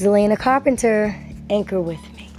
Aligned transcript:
Zelena 0.00 0.38
Carpenter, 0.38 1.14
anchor 1.50 1.78
with 1.78 2.00
me. 2.16 2.30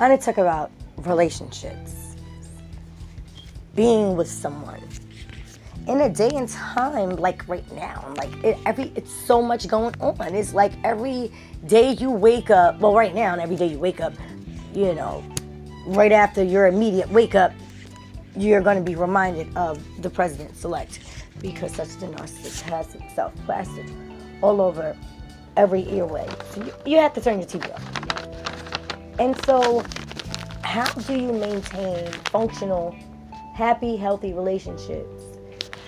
I'm 0.00 0.18
to 0.18 0.18
talk 0.20 0.38
about 0.38 0.72
relationships, 0.96 2.16
being 3.76 4.16
with 4.16 4.26
someone. 4.26 4.82
In 5.86 6.00
a 6.00 6.08
day 6.08 6.30
and 6.34 6.48
time 6.48 7.10
like 7.10 7.46
right 7.46 7.70
now, 7.70 8.12
like 8.16 8.32
it, 8.42 8.58
every, 8.66 8.90
it's 8.96 9.12
so 9.12 9.40
much 9.40 9.68
going 9.68 9.94
on. 10.00 10.34
It's 10.34 10.54
like 10.54 10.72
every 10.82 11.30
day 11.68 11.92
you 11.92 12.10
wake 12.10 12.50
up. 12.50 12.80
Well, 12.80 12.94
right 12.94 13.14
now, 13.14 13.32
and 13.32 13.40
every 13.40 13.54
day 13.54 13.68
you 13.68 13.78
wake 13.78 14.00
up, 14.00 14.12
you 14.74 14.94
know, 14.94 15.22
right 15.86 16.10
after 16.10 16.42
your 16.42 16.66
immediate 16.66 17.08
wake 17.10 17.36
up, 17.36 17.52
you're 18.36 18.60
going 18.60 18.76
to 18.76 18.82
be 18.82 18.96
reminded 18.96 19.56
of 19.56 19.80
the 20.02 20.10
president 20.10 20.56
select 20.56 20.98
because 21.40 21.76
such 21.76 21.90
the 21.98 22.08
narcissist 22.08 22.62
has 22.62 22.92
itself 22.96 23.32
plastered 23.46 23.88
all 24.42 24.60
over 24.60 24.96
every 25.58 25.82
earway. 25.90 26.26
So 26.52 26.64
you, 26.64 26.72
you 26.86 26.96
have 26.98 27.12
to 27.14 27.20
turn 27.20 27.40
your 27.40 27.48
TV 27.48 27.74
off. 27.74 29.18
And 29.18 29.36
so, 29.44 29.84
how 30.62 30.86
do 30.92 31.18
you 31.18 31.32
maintain 31.32 32.10
functional, 32.30 32.96
happy, 33.54 33.96
healthy 33.96 34.32
relationships 34.32 35.24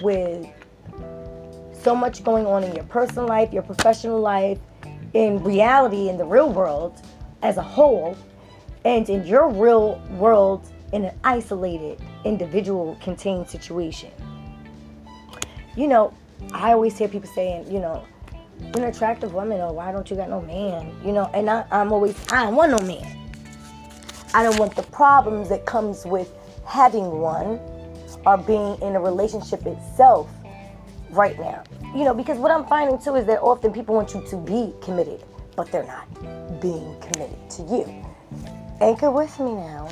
with 0.02 0.46
so 1.73 1.95
much 1.95 2.24
going 2.24 2.45
on 2.46 2.65
in 2.65 2.74
your 2.74 2.84
personal 2.84 3.27
life, 3.27 3.52
your 3.52 3.62
professional 3.62 4.20
life, 4.20 4.59
in 5.15 5.43
reality, 5.43 6.09
in 6.09 6.18
the 6.18 6.24
real 6.24 6.52
world 6.52 7.01
as 7.43 7.57
a 7.57 7.62
whole, 7.62 8.16
and 8.84 9.09
in 9.09 9.24
your 9.24 9.48
real 9.48 10.02
world 10.18 10.68
in 10.93 11.05
an 11.05 11.16
isolated, 11.23 12.01
individual 12.24 12.98
contained 13.01 13.48
situation? 13.48 14.10
You 15.77 15.87
know, 15.87 16.12
I 16.52 16.73
always 16.73 16.98
hear 16.98 17.07
people 17.07 17.30
saying, 17.32 17.71
you 17.71 17.79
know, 17.79 18.05
an 18.74 18.85
attractive 18.85 19.35
woman, 19.35 19.60
or 19.60 19.73
why 19.73 19.93
don't 19.93 20.10
you 20.10 20.16
got 20.16 20.29
no 20.30 20.40
man? 20.43 20.95
You 21.04 21.12
know, 21.12 21.30
and 21.35 21.51
I, 21.51 21.65
I'm 21.71 21.93
always, 21.93 22.16
I 22.32 22.45
don't 22.45 22.57
want 22.57 22.73
no 22.73 22.87
man. 22.87 23.18
I 24.32 24.43
don't 24.43 24.59
want 24.59 24.76
the 24.76 24.82
problems 24.85 25.48
that 25.48 25.66
comes 25.66 26.04
with 26.07 26.32
having 26.65 27.18
one 27.18 27.59
or 28.24 28.37
being 28.38 28.80
in 28.80 28.95
a 28.95 29.01
relationship 29.01 29.66
itself 29.66 30.30
right 31.10 31.38
now. 31.38 31.65
You 31.95 32.04
know, 32.04 32.15
because 32.15 32.38
what 32.38 32.52
I'm 32.52 32.65
finding 32.66 32.98
too 32.98 33.16
is 33.16 33.26
that 33.26 33.40
often 33.40 33.73
people 33.73 33.95
want 33.95 34.15
you 34.15 34.23
to 34.29 34.37
be 34.37 34.73
committed, 34.80 35.24
but 35.57 35.73
they're 35.73 35.85
not 35.85 36.60
being 36.60 36.98
committed 37.01 37.51
to 37.51 37.63
you. 37.63 38.04
Anchor 38.80 39.10
with 39.10 39.38
me 39.40 39.54
now. 39.54 39.88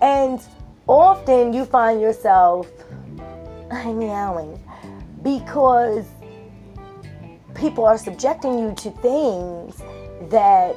And 0.00 0.40
often 0.86 1.52
you 1.52 1.64
find 1.64 2.00
yourself 2.00 2.70
meowing 3.70 4.62
because 5.22 6.06
people 7.56 7.84
are 7.84 7.98
subjecting 7.98 8.58
you 8.58 8.74
to 8.74 8.90
things 8.90 9.82
that 10.30 10.76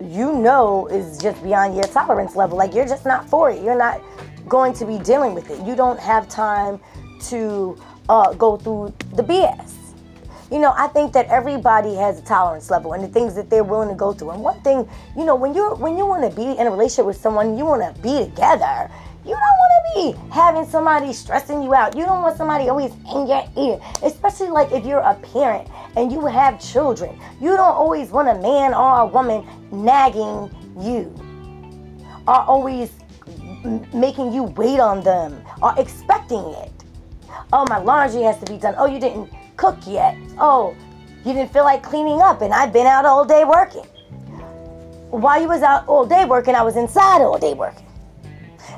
you 0.00 0.32
know 0.32 0.86
is 0.88 1.18
just 1.18 1.42
beyond 1.42 1.74
your 1.74 1.84
tolerance 1.84 2.34
level. 2.34 2.58
Like 2.58 2.74
you're 2.74 2.88
just 2.88 3.04
not 3.04 3.28
for 3.28 3.50
it. 3.50 3.62
You're 3.62 3.78
not 3.78 4.02
going 4.48 4.72
to 4.74 4.86
be 4.86 4.98
dealing 4.98 5.34
with 5.34 5.50
it. 5.50 5.64
You 5.66 5.76
don't 5.76 6.00
have 6.00 6.28
time 6.28 6.80
to 7.28 7.80
uh, 8.08 8.32
go 8.34 8.56
through 8.56 8.92
the 9.14 9.22
BS. 9.22 9.74
You 10.50 10.58
know, 10.58 10.74
I 10.76 10.88
think 10.88 11.14
that 11.14 11.28
everybody 11.28 11.94
has 11.94 12.18
a 12.18 12.22
tolerance 12.22 12.70
level 12.70 12.92
and 12.92 13.02
the 13.02 13.08
things 13.08 13.34
that 13.36 13.48
they're 13.48 13.64
willing 13.64 13.88
to 13.88 13.94
go 13.94 14.12
through. 14.12 14.32
And 14.32 14.42
one 14.42 14.60
thing, 14.60 14.86
you 15.16 15.24
know, 15.24 15.34
when 15.34 15.54
you're 15.54 15.74
when 15.76 15.96
you 15.96 16.04
want 16.04 16.28
to 16.28 16.36
be 16.36 16.58
in 16.58 16.66
a 16.66 16.70
relationship 16.70 17.06
with 17.06 17.16
someone, 17.16 17.56
you 17.56 17.64
want 17.64 17.82
to 17.82 18.02
be 18.02 18.18
together. 18.18 18.90
You 19.24 19.30
don't 19.30 19.51
be 19.94 20.14
having 20.30 20.66
somebody 20.66 21.12
stressing 21.12 21.62
you 21.62 21.74
out. 21.74 21.96
You 21.96 22.04
don't 22.04 22.22
want 22.22 22.36
somebody 22.36 22.68
always 22.68 22.92
in 23.14 23.26
your 23.26 23.44
ear, 23.56 23.80
especially 24.02 24.48
like 24.48 24.72
if 24.72 24.84
you're 24.84 25.00
a 25.00 25.14
parent 25.14 25.68
and 25.96 26.10
you 26.10 26.26
have 26.26 26.60
children. 26.60 27.18
You 27.40 27.50
don't 27.50 27.60
always 27.60 28.10
want 28.10 28.28
a 28.28 28.34
man 28.40 28.74
or 28.74 29.00
a 29.00 29.06
woman 29.06 29.46
nagging 29.70 30.50
you, 30.80 31.14
or 32.26 32.40
always 32.42 32.90
making 33.94 34.32
you 34.32 34.44
wait 34.44 34.80
on 34.80 35.02
them, 35.02 35.42
or 35.62 35.74
expecting 35.78 36.44
it. 36.62 36.72
Oh, 37.52 37.64
my 37.68 37.78
laundry 37.78 38.22
has 38.22 38.38
to 38.38 38.52
be 38.52 38.58
done. 38.58 38.74
Oh, 38.76 38.86
you 38.86 38.98
didn't 38.98 39.30
cook 39.56 39.78
yet. 39.86 40.16
Oh, 40.38 40.74
you 41.24 41.32
didn't 41.32 41.52
feel 41.52 41.64
like 41.64 41.82
cleaning 41.82 42.20
up, 42.20 42.42
and 42.42 42.52
I've 42.52 42.72
been 42.72 42.86
out 42.86 43.04
all 43.04 43.24
day 43.24 43.44
working. 43.44 43.84
While 45.10 45.40
you 45.40 45.48
was 45.48 45.62
out 45.62 45.86
all 45.86 46.06
day 46.06 46.24
working, 46.24 46.54
I 46.54 46.62
was 46.62 46.76
inside 46.76 47.20
all 47.20 47.38
day 47.38 47.54
working. 47.54 47.86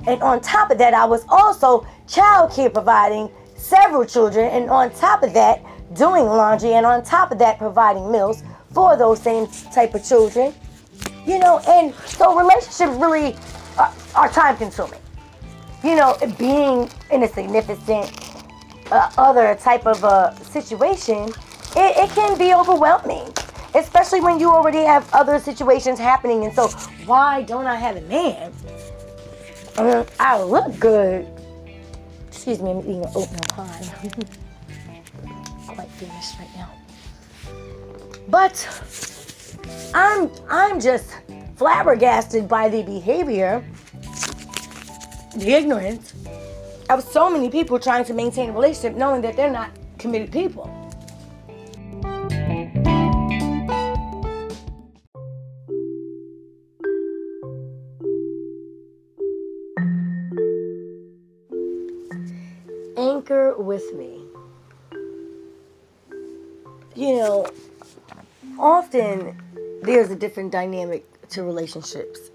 And 0.06 0.22
on 0.22 0.40
top 0.40 0.70
of 0.70 0.78
that, 0.78 0.94
I 0.94 1.04
was 1.04 1.24
also 1.28 1.86
child 2.06 2.52
care 2.52 2.70
providing 2.70 3.30
several 3.56 4.04
children. 4.04 4.50
And 4.50 4.70
on 4.70 4.90
top 4.90 5.22
of 5.22 5.32
that, 5.34 5.64
doing 5.94 6.26
laundry. 6.26 6.72
And 6.74 6.86
on 6.86 7.02
top 7.04 7.30
of 7.30 7.38
that, 7.38 7.58
providing 7.58 8.10
meals 8.10 8.42
for 8.72 8.96
those 8.96 9.20
same 9.20 9.46
type 9.72 9.94
of 9.94 10.04
children. 10.04 10.52
You 11.26 11.38
know, 11.38 11.60
and 11.66 11.94
so 12.06 12.36
relationships 12.38 12.92
really 12.98 13.34
are, 13.78 13.92
are 14.14 14.28
time 14.28 14.56
consuming. 14.56 15.00
You 15.82 15.96
know, 15.96 16.16
being 16.38 16.90
in 17.10 17.22
a 17.22 17.28
significant 17.28 18.12
uh, 18.90 19.10
other 19.16 19.54
type 19.54 19.86
of 19.86 20.02
a 20.04 20.36
situation, 20.42 21.28
it, 21.76 21.96
it 21.96 22.10
can 22.10 22.38
be 22.38 22.54
overwhelming 22.54 23.32
especially 23.74 24.20
when 24.20 24.38
you 24.38 24.50
already 24.50 24.78
have 24.78 25.08
other 25.12 25.38
situations 25.38 25.98
happening. 25.98 26.44
And 26.44 26.54
so, 26.54 26.68
why 27.06 27.42
don't 27.42 27.66
I 27.66 27.76
have 27.76 27.96
a 27.96 28.00
man? 28.02 28.52
I 29.76 30.06
I 30.20 30.42
look 30.42 30.78
good. 30.78 31.26
Excuse 32.28 32.60
me, 32.60 32.70
I'm 32.70 32.78
eating 32.80 33.04
an 33.04 33.10
oatmeal 33.14 33.40
pie. 33.48 33.82
Quite 35.66 35.88
finished 35.90 36.38
right 36.38 36.50
now. 36.56 36.70
But 38.28 38.54
I'm 39.94 40.30
I'm 40.48 40.80
just 40.80 41.10
flabbergasted 41.56 42.48
by 42.48 42.68
the 42.68 42.82
behavior, 42.82 43.64
the 45.36 45.52
ignorance 45.52 46.14
of 46.90 47.02
so 47.02 47.28
many 47.30 47.50
people 47.50 47.78
trying 47.78 48.04
to 48.04 48.14
maintain 48.14 48.50
a 48.50 48.52
relationship 48.52 48.96
knowing 48.96 49.22
that 49.22 49.36
they're 49.36 49.50
not 49.50 49.70
committed 49.98 50.30
people. 50.30 50.83
With 63.74 63.92
me. 63.94 64.20
You 66.94 67.16
know, 67.16 67.46
often 68.56 69.36
there's 69.82 70.10
a 70.10 70.16
different 70.16 70.52
dynamic 70.52 71.04
to 71.30 71.42
relationships. 71.42 72.30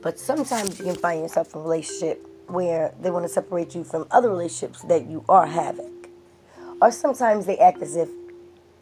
But 0.00 0.18
sometimes 0.18 0.78
you 0.78 0.86
can 0.86 0.96
find 0.96 1.20
yourself 1.20 1.54
in 1.54 1.60
a 1.60 1.62
relationship 1.62 2.26
where 2.46 2.94
they 3.00 3.10
want 3.10 3.26
to 3.26 3.28
separate 3.28 3.74
you 3.74 3.84
from 3.84 4.06
other 4.10 4.30
relationships 4.30 4.80
that 4.82 5.06
you 5.06 5.22
are 5.28 5.46
having. 5.46 6.06
Or 6.80 6.90
sometimes 6.90 7.44
they 7.44 7.58
act 7.58 7.82
as 7.82 7.94
if 7.94 8.08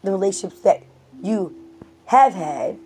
the 0.03 0.13
relationships 0.13 0.63
that 0.63 0.85
you 1.21 1.55
have 2.07 2.33
had 2.33 2.79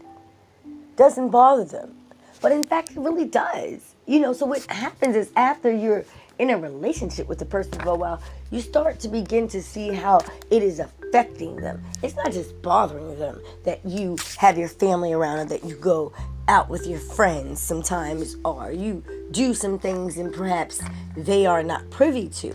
doesn't 0.97 1.29
bother 1.29 1.67
them. 1.67 1.97
But 2.41 2.53
in 2.53 2.65
fact, 2.65 2.93
it 2.93 2.99
really 2.99 3.27
does. 3.27 3.94
You 4.06 4.20
know, 4.20 4.32
so 4.32 4.44
what 4.47 4.62
happens 4.66 5.16
is 5.16 5.31
after 5.34 5.72
you're 5.72 6.04
in 6.38 6.50
a 6.50 6.59
relationship 6.59 7.28
with 7.28 7.38
the 7.38 7.44
person 7.47 7.72
for 7.81 7.91
a 7.91 7.94
while, 7.94 8.22
you 8.50 8.60
start 8.60 9.00
to 9.00 9.09
begin 9.09 9.48
to 9.48 9.62
see 9.62 9.88
how 9.88 10.20
it 10.50 10.62
is 10.62 10.78
affecting 10.78 11.56
them. 11.56 11.82
It's 12.03 12.16
not 12.16 12.32
just 12.32 12.60
bothering 12.60 13.19
them 13.19 13.41
that 13.65 13.81
you 13.84 14.19
have 14.37 14.59
your 14.59 14.69
family 14.69 15.12
around 15.12 15.38
and 15.38 15.50
that 15.50 15.65
you 15.65 15.76
go 15.76 16.12
out 16.48 16.69
with 16.69 16.87
your 16.87 16.98
friends 16.98 17.62
sometimes, 17.62 18.37
or 18.44 18.70
you 18.70 19.03
do 19.31 19.54
some 19.54 19.78
things 19.78 20.19
and 20.19 20.34
perhaps 20.34 20.82
they 21.16 21.47
are 21.47 21.62
not 21.62 21.88
privy 21.91 22.28
to. 22.28 22.54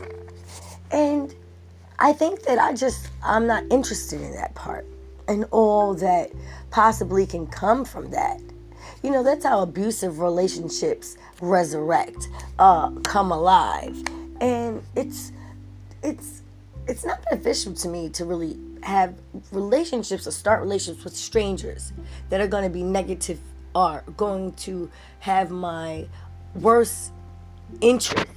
And 0.91 1.33
I 1.97 2.13
think 2.13 2.43
that 2.43 2.59
I 2.59 2.73
just, 2.73 3.09
I'm 3.23 3.47
not 3.47 3.63
interested 3.71 4.21
in 4.21 4.33
that 4.33 4.53
part 4.53 4.85
and 5.27 5.45
all 5.51 5.95
that 5.95 6.31
possibly 6.69 7.25
can 7.25 7.47
come 7.47 7.85
from 7.85 8.11
that. 8.11 8.39
You 9.01 9.11
know, 9.11 9.23
that's 9.23 9.45
how 9.45 9.61
abusive 9.61 10.19
relationships 10.19 11.17
resurrect, 11.41 12.27
uh, 12.57 12.91
come 13.03 13.31
alive. 13.31 14.01
And 14.41 14.83
it's, 14.95 15.31
it's, 16.03 16.41
it's 16.87 17.05
not 17.05 17.23
beneficial 17.29 17.73
to 17.73 17.87
me 17.87 18.09
to 18.09 18.25
really 18.25 18.57
have 18.81 19.15
relationships 19.51 20.27
or 20.27 20.31
start 20.31 20.61
relationships 20.61 21.03
with 21.03 21.15
strangers 21.15 21.93
that 22.29 22.41
are 22.41 22.47
going 22.47 22.63
to 22.63 22.69
be 22.69 22.83
negative 22.83 23.39
are 23.75 24.03
going 24.17 24.51
to 24.53 24.89
have 25.19 25.51
my 25.51 26.07
worst 26.55 27.11
interest 27.81 28.27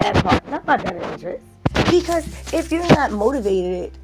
at 0.00 0.16
heart, 0.18 0.46
not 0.48 0.66
my 0.66 0.76
better 0.76 1.00
interest. 1.12 1.44
Because 1.90 2.26
if 2.52 2.70
you're 2.70 2.86
not 2.88 3.10
motivated 3.10 3.96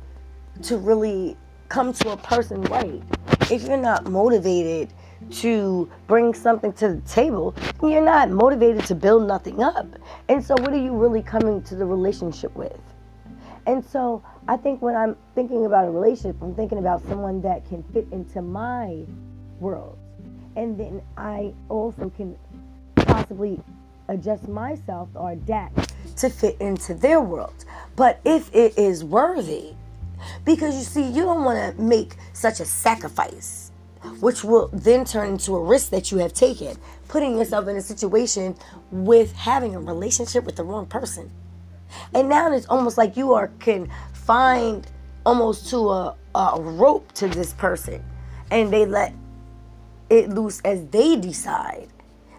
to 0.62 0.78
really 0.78 1.36
come 1.68 1.92
to 1.92 2.10
a 2.10 2.16
person 2.16 2.62
right, 2.62 3.02
if 3.50 3.62
you're 3.62 3.76
not 3.76 4.06
motivated 4.06 4.92
to 5.32 5.90
bring 6.06 6.34
something 6.34 6.72
to 6.74 6.94
the 6.94 7.00
table, 7.02 7.54
you're 7.82 8.04
not 8.04 8.30
motivated 8.30 8.84
to 8.86 8.94
build 8.94 9.26
nothing 9.26 9.62
up. 9.62 9.86
And 10.28 10.44
so, 10.44 10.54
what 10.54 10.72
are 10.72 10.78
you 10.78 10.94
really 10.96 11.22
coming 11.22 11.62
to 11.64 11.74
the 11.74 11.86
relationship 11.86 12.54
with? 12.56 12.78
And 13.66 13.84
so 13.84 14.22
I 14.48 14.56
think 14.56 14.82
when 14.82 14.96
I'm 14.96 15.16
thinking 15.34 15.66
about 15.66 15.86
a 15.86 15.90
relationship, 15.90 16.42
I'm 16.42 16.54
thinking 16.54 16.78
about 16.78 17.06
someone 17.06 17.40
that 17.42 17.68
can 17.68 17.82
fit 17.92 18.06
into 18.10 18.42
my 18.42 19.04
world. 19.60 19.98
And 20.56 20.78
then 20.78 21.02
I 21.16 21.52
also 21.68 22.10
can 22.16 22.36
possibly 22.96 23.60
adjust 24.08 24.48
myself 24.48 25.08
or 25.14 25.32
adapt 25.32 25.94
to 26.16 26.28
fit 26.30 26.56
into 26.60 26.94
their 26.94 27.20
world. 27.20 27.64
But 27.96 28.20
if 28.24 28.52
it 28.54 28.76
is 28.76 29.04
worthy, 29.04 29.74
because 30.44 30.76
you 30.76 30.82
see, 30.82 31.08
you 31.08 31.22
don't 31.22 31.44
want 31.44 31.76
to 31.76 31.82
make 31.82 32.16
such 32.32 32.60
a 32.60 32.64
sacrifice, 32.64 33.69
which 34.20 34.44
will 34.44 34.68
then 34.72 35.04
turn 35.04 35.30
into 35.30 35.54
a 35.56 35.62
risk 35.62 35.90
that 35.90 36.10
you 36.10 36.18
have 36.18 36.32
taken, 36.32 36.76
putting 37.08 37.38
yourself 37.38 37.68
in 37.68 37.76
a 37.76 37.82
situation 37.82 38.56
with 38.90 39.32
having 39.32 39.74
a 39.74 39.80
relationship 39.80 40.44
with 40.44 40.56
the 40.56 40.64
wrong 40.64 40.86
person. 40.86 41.30
And 42.14 42.28
now 42.28 42.52
it's 42.52 42.66
almost 42.66 42.96
like 42.96 43.16
you 43.16 43.32
are 43.34 43.48
confined 43.58 44.86
almost 45.26 45.68
to 45.70 45.90
a, 45.90 46.16
a 46.34 46.60
rope 46.60 47.12
to 47.12 47.28
this 47.28 47.52
person, 47.52 48.02
and 48.50 48.72
they 48.72 48.86
let 48.86 49.12
it 50.08 50.30
loose 50.30 50.60
as 50.64 50.86
they 50.86 51.16
decide. 51.16 51.88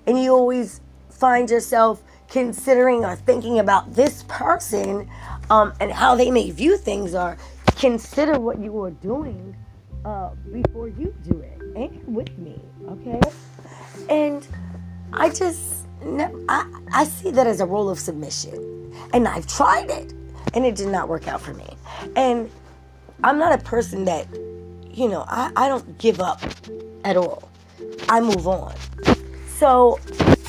And 0.08 0.22
you 0.22 0.34
always 0.34 0.81
find 1.10 1.50
yourself 1.50 2.02
considering 2.28 3.06
or 3.06 3.16
thinking 3.16 3.60
about 3.60 3.94
this 3.94 4.24
person 4.28 5.10
um, 5.50 5.74
and 5.80 5.92
how 5.92 6.16
they 6.16 6.31
may 6.31 6.50
view 6.50 6.78
things 6.78 7.13
or 7.13 7.38
consider 7.75 8.40
what 8.40 8.58
you 8.60 8.81
are 8.81 8.92
doing 8.92 9.56
uh, 10.06 10.31
before 10.51 10.88
you 10.88 11.13
do 11.27 11.39
it. 11.39 11.62
Ain't 11.75 12.07
with 12.07 12.38
me, 12.38 12.59
okay? 12.89 13.19
And 14.09 14.48
I 15.13 15.30
just, 15.30 15.86
I, 16.50 16.65
I 16.94 17.06
see 17.06 17.31
that 17.31 17.48
as 17.48 17.62
a 17.62 17.65
role 17.65 17.89
of 17.89 18.00
submission. 18.00 18.94
And 19.13 19.27
I've 19.27 19.48
tried 19.48 19.89
it, 19.89 20.13
and 20.53 20.65
it 20.65 20.75
did 20.75 20.88
not 20.88 21.07
work 21.07 21.27
out 21.27 21.42
for 21.42 21.53
me. 21.53 21.68
And 22.15 22.50
I'm 23.24 23.38
not 23.38 23.53
a 23.53 23.63
person 23.63 24.06
that, 24.06 24.27
you 24.92 25.07
know, 25.07 25.25
I, 25.27 25.51
I 25.56 25.68
don't 25.68 25.98
give 25.98 26.19
up 26.19 26.42
at 27.03 27.18
all. 27.18 27.50
I 28.09 28.19
move 28.19 28.48
on. 28.48 28.75
So 29.57 30.00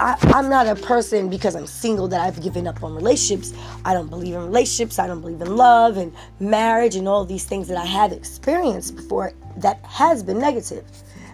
I, 0.01 0.17
am 0.35 0.49
not 0.49 0.67
a 0.67 0.75
person 0.75 1.29
because 1.29 1.55
I'm 1.55 1.67
single 1.67 2.09
that 2.09 2.21
I've 2.21 2.43
given 2.43 2.67
up 2.67 2.83
on 2.83 2.95
relationships. 2.95 3.53
I 3.85 3.93
don't 3.93 4.09
believe 4.09 4.35
in 4.35 4.41
relationships. 4.41 4.99
I 4.99 5.07
don't 5.07 5.21
believe 5.21 5.41
in 5.43 5.55
love 5.55 5.99
and 5.99 6.15
marriage 6.41 6.97
and 6.97 7.07
all 7.07 7.25
these 7.25 7.45
things 7.45 7.69
that 7.69 7.77
I 7.77 7.85
have 7.85 8.13
experienced 8.13 8.97
before 8.97 9.35
that 9.57 9.85
has 9.85 10.23
been 10.23 10.39
negative. 10.39 10.85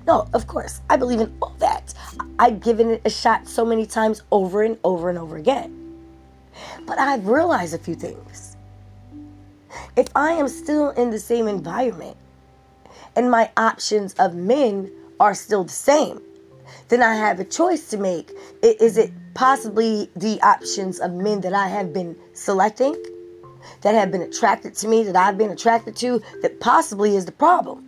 No, 0.06 0.26
of 0.32 0.46
course, 0.46 0.80
I 0.88 0.96
believe 0.96 1.20
in 1.20 1.36
all 1.42 1.54
that. 1.58 1.92
I've 2.38 2.60
given 2.60 2.90
it 2.90 3.02
a 3.04 3.10
shot 3.10 3.46
so 3.46 3.64
many 3.64 3.84
times 3.84 4.22
over 4.32 4.62
and 4.62 4.78
over 4.84 5.10
and 5.10 5.18
over 5.18 5.36
again. 5.36 5.74
But 6.86 6.98
I've 6.98 7.26
realized 7.28 7.74
a 7.74 7.78
few 7.78 7.94
things. 7.94 8.56
If 9.96 10.08
I 10.16 10.32
am 10.32 10.48
still 10.48 10.90
in 10.90 11.10
the 11.10 11.18
same 11.18 11.46
environment 11.46 12.16
and 13.16 13.30
my 13.30 13.50
options 13.56 14.14
of 14.14 14.34
men 14.34 14.90
are 15.20 15.34
still 15.34 15.64
the 15.64 15.70
same, 15.70 16.20
then 16.88 17.02
I 17.02 17.16
have 17.16 17.38
a 17.40 17.44
choice 17.44 17.90
to 17.90 17.98
make. 17.98 18.30
Is 18.62 18.96
it 18.96 19.12
possibly 19.34 20.10
the 20.16 20.40
options 20.42 21.00
of 21.00 21.12
men 21.12 21.40
that 21.42 21.52
I 21.52 21.68
have 21.68 21.92
been 21.92 22.16
selecting, 22.32 22.96
that 23.82 23.94
have 23.94 24.10
been 24.10 24.22
attracted 24.22 24.74
to 24.76 24.88
me, 24.88 25.02
that 25.04 25.16
I've 25.16 25.36
been 25.36 25.50
attracted 25.50 25.96
to, 25.96 26.22
that 26.42 26.60
possibly 26.60 27.14
is 27.14 27.26
the 27.26 27.32
problem? 27.32 27.87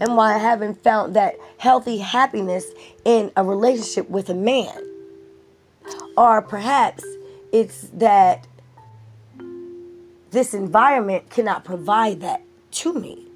And 0.00 0.16
why 0.16 0.34
I 0.34 0.38
haven't 0.38 0.82
found 0.82 1.14
that 1.14 1.36
healthy 1.58 1.98
happiness 1.98 2.66
in 3.04 3.30
a 3.36 3.44
relationship 3.44 4.08
with 4.10 4.28
a 4.30 4.34
man? 4.34 4.90
Or 6.16 6.42
perhaps 6.42 7.04
it's 7.52 7.88
that 7.94 8.46
this 10.30 10.54
environment 10.54 11.30
cannot 11.30 11.64
provide 11.64 12.20
that 12.20 12.42
to 12.72 12.92
me. 12.92 13.28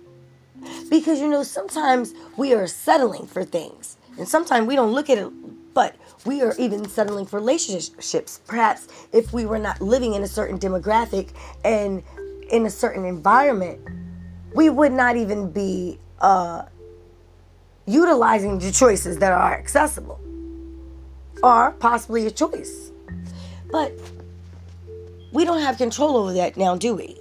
Because 0.90 1.20
you 1.20 1.28
know, 1.28 1.42
sometimes 1.42 2.14
we 2.36 2.52
are 2.54 2.66
settling 2.66 3.26
for 3.26 3.44
things. 3.44 3.96
And 4.18 4.28
sometimes 4.28 4.66
we 4.66 4.74
don't 4.74 4.92
look 4.92 5.08
at 5.08 5.18
it, 5.18 5.30
but 5.74 5.94
we 6.26 6.42
are 6.42 6.52
even 6.58 6.88
settling 6.88 7.24
for 7.24 7.38
relationships. 7.38 8.40
Perhaps 8.46 8.88
if 9.12 9.32
we 9.32 9.46
were 9.46 9.58
not 9.58 9.80
living 9.80 10.14
in 10.14 10.24
a 10.24 10.28
certain 10.28 10.58
demographic 10.58 11.30
and 11.64 12.02
in 12.50 12.66
a 12.66 12.70
certain 12.70 13.04
environment, 13.04 13.78
we 14.54 14.70
would 14.70 14.92
not 14.92 15.16
even 15.16 15.52
be 15.52 16.00
uh, 16.20 16.64
utilizing 17.86 18.58
the 18.58 18.70
choices 18.70 19.18
that 19.18 19.32
are 19.32 19.54
accessible 19.54 20.20
or 21.42 21.72
possibly 21.72 22.26
a 22.26 22.30
choice. 22.30 22.90
But 23.70 23.92
we 25.32 25.44
don't 25.44 25.60
have 25.60 25.78
control 25.78 26.16
over 26.16 26.32
that 26.34 26.56
now, 26.56 26.76
do 26.76 26.94
we? 26.94 27.18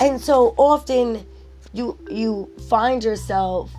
And 0.00 0.20
so 0.20 0.54
often 0.56 1.24
you 1.72 1.98
you 2.10 2.50
find 2.68 3.02
yourself 3.04 3.70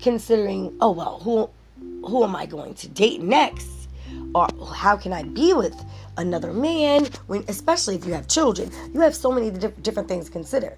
considering, 0.00 0.76
oh 0.80 0.92
well, 0.92 1.20
who 1.20 1.50
who 2.06 2.24
am 2.24 2.34
I 2.34 2.46
going 2.46 2.74
to 2.74 2.88
date 2.88 3.22
next? 3.22 3.68
Or 4.34 4.48
how 4.74 4.96
can 4.96 5.12
I 5.12 5.22
be 5.22 5.52
with 5.52 5.84
another 6.16 6.52
man 6.52 7.06
when 7.26 7.44
especially 7.48 7.96
if 7.96 8.04
you 8.06 8.12
have 8.14 8.28
children? 8.28 8.70
You 8.92 9.00
have 9.00 9.14
so 9.14 9.30
many 9.32 9.50
different 9.50 10.08
things 10.08 10.26
to 10.26 10.32
consider. 10.32 10.76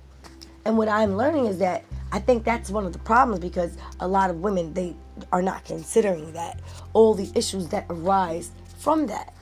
And 0.65 0.79
what 0.79 0.89
I'm 0.89 1.17
learning 1.17 1.47
is 1.47 1.59
that 1.59 1.85
I 2.13 2.19
think 2.19 2.45
that's 2.45 2.71
one 2.71 2.87
of 2.87 2.93
the 2.93 2.99
problems 2.99 3.41
because 3.41 3.77
a 4.01 4.07
lot 4.07 4.31
of 4.31 4.41
women 4.41 4.75
they 4.75 4.95
are 5.33 5.43
not 5.43 5.65
considering 5.65 6.33
that 6.33 6.61
all 6.93 7.15
the 7.15 7.31
issues 7.35 7.69
that 7.69 7.87
arise 7.89 8.51
from 8.79 9.07
that. 9.07 9.35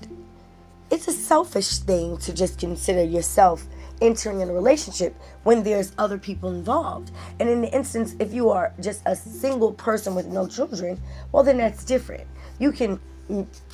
It's 0.91 1.09
a 1.09 1.13
selfish 1.13 1.79
thing 1.79 2.17
to 2.19 2.33
just 2.33 2.59
consider 2.59 3.05
yourself 3.05 3.65
entering 4.01 4.41
in 4.41 4.49
a 4.49 4.53
relationship 4.53 5.15
when 5.45 5.63
there's 5.63 5.93
other 5.99 6.19
people 6.19 6.51
involved. 6.51 7.11
And 7.39 7.49
in 7.49 7.61
the 7.61 7.73
instance, 7.73 8.17
if 8.19 8.33
you 8.33 8.51
are 8.51 8.73
just 8.81 9.03
a 9.07 9.15
single 9.15 9.73
person 9.73 10.15
with 10.15 10.27
no 10.27 10.47
children, 10.47 11.01
well, 11.33 11.43
then 11.43 11.59
that's 11.59 11.85
different. 11.85 12.27
You 12.59 12.73
can 12.73 13.01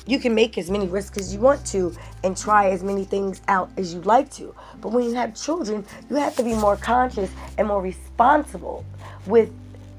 you 0.05 0.19
can 0.19 0.33
make 0.33 0.57
as 0.57 0.69
many 0.69 0.87
risks 0.87 1.17
as 1.17 1.33
you 1.33 1.39
want 1.39 1.65
to 1.67 1.93
and 2.23 2.35
try 2.37 2.69
as 2.69 2.83
many 2.83 3.03
things 3.03 3.41
out 3.47 3.69
as 3.77 3.93
you'd 3.93 4.05
like 4.05 4.31
to. 4.33 4.55
But 4.81 4.91
when 4.93 5.03
you 5.03 5.13
have 5.15 5.35
children, 5.35 5.85
you 6.09 6.15
have 6.15 6.35
to 6.37 6.43
be 6.43 6.53
more 6.53 6.77
conscious 6.77 7.31
and 7.57 7.67
more 7.67 7.81
responsible 7.81 8.85
with 9.25 9.51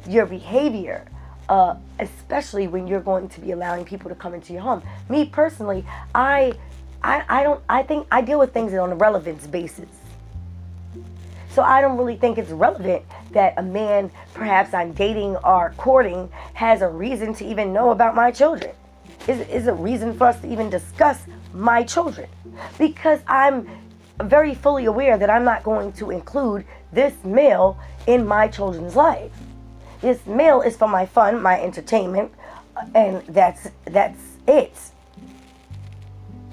your 0.07 0.27
behavior. 0.27 1.07
Uh, 1.49 1.75
especially 1.99 2.69
when 2.69 2.87
you're 2.87 3.01
going 3.01 3.27
to 3.27 3.41
be 3.41 3.53
allowing 3.53 3.83
people 3.83 4.11
to 4.11 4.15
come 4.15 4.35
into 4.35 4.53
your 4.53 4.61
home. 4.61 4.83
Me 5.09 5.25
personally, 5.25 5.83
I, 6.15 6.53
I, 7.03 7.25
I 7.27 7.43
don't. 7.43 7.63
I 7.71 7.83
think 7.83 8.07
I 8.13 8.21
deal 8.21 8.39
with 8.39 8.53
things 8.53 8.75
on 8.75 8.93
a 8.93 8.95
relevance 8.95 9.47
basis. 9.47 9.89
So 11.51 11.63
I 11.63 11.81
don't 11.81 11.97
really 11.97 12.17
think 12.17 12.37
it's 12.37 12.51
relevant 12.51 13.03
that 13.33 13.55
a 13.57 13.63
man, 13.63 14.11
perhaps 14.35 14.75
I'm 14.75 14.93
dating 14.93 15.37
or 15.37 15.73
courting, 15.79 16.29
has 16.55 16.83
a 16.83 16.89
reason 16.89 17.33
to 17.35 17.47
even 17.47 17.73
know 17.73 17.91
about 17.91 18.15
my 18.15 18.31
children. 18.31 18.73
Is, 19.29 19.47
is 19.49 19.67
a 19.67 19.75
reason 19.75 20.17
for 20.17 20.27
us 20.27 20.41
to 20.41 20.51
even 20.51 20.71
discuss 20.71 21.27
my 21.53 21.83
children. 21.83 22.29
Because 22.79 23.21
I'm 23.27 23.69
very 24.23 24.55
fully 24.55 24.87
aware 24.87 25.19
that 25.19 25.31
I'm 25.31 25.45
not 25.45 25.63
going 25.63 25.93
to 25.93 26.11
include 26.11 26.65
this 26.93 27.15
male 27.25 27.79
in 28.07 28.27
my 28.27 28.49
children's 28.49 28.97
life. 28.97 29.33
This 30.01 30.27
male 30.27 30.63
is 30.63 30.77
for 30.77 30.89
my 30.89 31.07
fun, 31.07 31.43
my 31.43 31.61
entertainment, 31.61 32.33
and 32.95 33.23
that's 33.27 33.69
that's 33.85 34.21
it. 34.47 34.73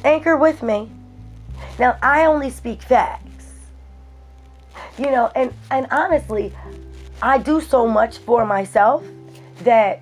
Anchor 0.03 0.37
with 0.37 0.61
me. 0.61 0.89
Now 1.79 1.97
I 2.01 2.25
only 2.25 2.49
speak 2.49 2.81
facts 2.81 3.25
you 4.97 5.11
know 5.11 5.31
and 5.35 5.53
and 5.71 5.87
honestly 5.91 6.53
i 7.21 7.37
do 7.37 7.59
so 7.59 7.87
much 7.87 8.17
for 8.19 8.45
myself 8.45 9.03
that 9.63 10.01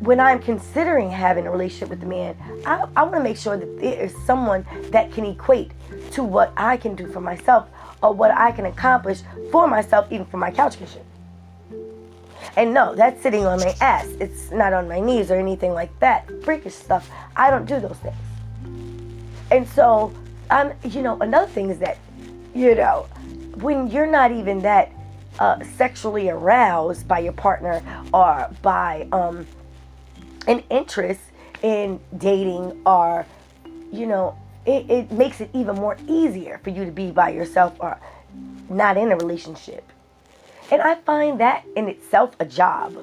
when 0.00 0.18
i'm 0.20 0.38
considering 0.40 1.10
having 1.10 1.46
a 1.46 1.50
relationship 1.50 1.88
with 1.88 2.02
a 2.02 2.06
man 2.06 2.36
i, 2.66 2.86
I 2.96 3.02
want 3.02 3.14
to 3.14 3.22
make 3.22 3.36
sure 3.36 3.56
that 3.56 3.80
there 3.80 4.02
is 4.02 4.14
someone 4.24 4.66
that 4.90 5.12
can 5.12 5.24
equate 5.24 5.72
to 6.12 6.24
what 6.24 6.52
i 6.56 6.76
can 6.76 6.94
do 6.94 7.06
for 7.06 7.20
myself 7.20 7.68
or 8.02 8.12
what 8.12 8.30
i 8.32 8.50
can 8.52 8.66
accomplish 8.66 9.20
for 9.50 9.68
myself 9.68 10.10
even 10.10 10.26
for 10.26 10.36
my 10.36 10.50
couch 10.50 10.78
cushion. 10.78 11.02
And 12.56 12.74
no 12.74 12.94
that's 12.94 13.22
sitting 13.22 13.46
on 13.46 13.60
my 13.60 13.74
ass. 13.80 14.06
It's 14.18 14.50
not 14.50 14.72
on 14.72 14.88
my 14.88 15.00
knees 15.00 15.30
or 15.30 15.36
anything 15.36 15.72
like 15.72 15.96
that. 16.00 16.28
Freakish 16.42 16.74
stuff. 16.74 17.10
I 17.36 17.50
don't 17.50 17.66
do 17.66 17.78
those 17.80 17.98
things. 17.98 18.16
And 19.50 19.68
so 19.68 20.12
i'm 20.50 20.72
you 20.84 21.02
know 21.02 21.16
another 21.20 21.46
thing 21.46 21.70
is 21.70 21.78
that 21.78 21.96
you 22.54 22.74
know 22.74 23.06
when 23.56 23.88
you're 23.88 24.10
not 24.10 24.32
even 24.32 24.60
that 24.60 24.90
uh, 25.38 25.62
sexually 25.76 26.28
aroused 26.28 27.06
by 27.06 27.20
your 27.20 27.32
partner 27.32 27.80
or 28.12 28.50
by 28.62 29.06
um, 29.12 29.46
an 30.46 30.62
interest 30.70 31.20
in 31.62 32.00
dating 32.16 32.80
or 32.86 33.26
you 33.92 34.06
know 34.06 34.36
it, 34.66 34.88
it 34.90 35.12
makes 35.12 35.40
it 35.40 35.50
even 35.52 35.74
more 35.76 35.96
easier 36.06 36.58
for 36.62 36.70
you 36.70 36.84
to 36.84 36.92
be 36.92 37.10
by 37.10 37.30
yourself 37.30 37.74
or 37.80 37.98
not 38.68 38.96
in 38.96 39.12
a 39.12 39.16
relationship 39.16 39.84
and 40.70 40.80
i 40.80 40.94
find 40.94 41.40
that 41.40 41.64
in 41.76 41.88
itself 41.88 42.34
a 42.40 42.44
job 42.44 42.96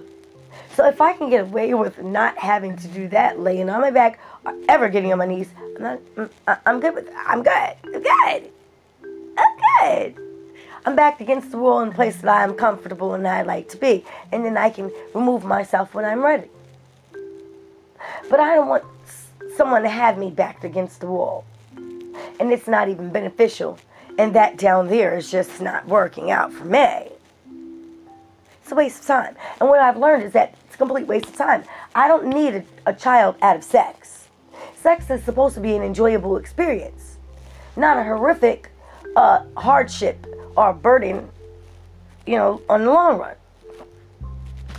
so 0.74 0.88
if 0.88 1.00
i 1.02 1.14
can 1.14 1.30
get 1.30 1.42
away 1.42 1.74
with 1.74 2.02
not 2.02 2.38
having 2.38 2.76
to 2.76 2.88
do 2.88 3.08
that 3.08 3.40
laying 3.40 3.70
on 3.70 3.82
my 3.82 3.92
back 3.92 4.20
or 4.46 4.54
ever 4.70 4.90
getting 4.90 5.12
on 5.12 5.20
my 5.20 5.28
knees 5.28 5.50
i'm 5.76 5.84
not 5.84 6.00
mm, 6.16 6.58
i'm 6.66 6.80
good 6.80 6.96
with 6.96 7.10
i'm 7.28 7.44
good 7.44 7.76
i'm 7.84 8.02
good 8.02 8.52
Okay. 9.38 10.16
I'm 10.86 10.96
backed 10.96 11.22
against 11.22 11.52
the 11.52 11.58
wall 11.58 11.82
in 11.82 11.90
a 11.90 11.94
place 11.94 12.18
that 12.18 12.30
I 12.30 12.44
am 12.44 12.54
comfortable 12.54 13.14
and 13.14 13.28
I 13.28 13.42
like 13.42 13.70
to 13.70 13.78
be. 13.78 14.06
And 14.32 14.46
then 14.46 14.58
I 14.58 14.70
can 14.70 14.92
remove 15.14 15.44
myself 15.44 15.94
when 15.94 16.06
I'm 16.06 16.24
ready. 16.24 16.50
But 18.30 18.40
I 18.40 18.56
don't 18.56 18.68
want 18.68 18.84
someone 19.56 19.84
to 19.84 19.90
have 19.90 20.18
me 20.18 20.30
backed 20.30 20.64
against 20.64 21.02
the 21.02 21.08
wall. 21.08 21.46
And 22.40 22.52
it's 22.52 22.68
not 22.68 22.90
even 22.90 23.12
beneficial. 23.12 23.80
And 24.18 24.36
that 24.36 24.58
down 24.58 24.88
there 24.88 25.16
is 25.16 25.32
just 25.32 25.62
not 25.62 25.88
working 25.88 26.32
out 26.32 26.52
for 26.52 26.66
me. 26.66 27.10
It's 28.62 28.72
a 28.72 28.76
waste 28.76 29.02
of 29.02 29.08
time. 29.08 29.36
And 29.62 29.70
what 29.70 29.80
I've 29.80 29.98
learned 29.98 30.24
is 30.24 30.34
that 30.34 30.56
it's 30.66 30.76
a 30.76 30.78
complete 30.78 31.08
waste 31.08 31.28
of 31.28 31.36
time. 31.36 31.64
I 31.96 32.08
don't 32.08 32.28
need 32.28 32.56
a, 32.56 32.64
a 32.88 32.94
child 32.94 33.36
out 33.42 33.56
of 33.56 33.64
sex. 33.64 34.28
Sex 34.76 35.10
is 35.10 35.24
supposed 35.24 35.56
to 35.56 35.62
be 35.62 35.76
an 35.76 35.82
enjoyable 35.82 36.38
experience, 36.38 37.18
not 37.76 37.98
a 37.98 38.04
horrific 38.04 38.70
uh, 39.16 39.44
hardship 39.56 40.26
or 40.56 40.74
burden, 40.74 41.30
you 42.26 42.36
know, 42.36 42.62
on 42.70 42.84
the 42.84 42.92
long 42.92 43.20
run. 43.20 43.36